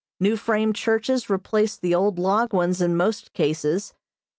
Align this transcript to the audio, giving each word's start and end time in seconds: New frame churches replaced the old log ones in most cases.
New 0.19 0.35
frame 0.35 0.73
churches 0.73 1.29
replaced 1.29 1.81
the 1.81 1.93
old 1.93 2.17
log 2.17 2.53
ones 2.53 2.81
in 2.81 2.97
most 2.97 3.33
cases. 3.33 3.93